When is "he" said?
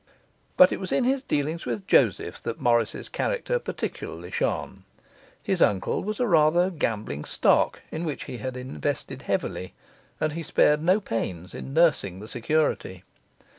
8.23-8.37, 10.33-10.41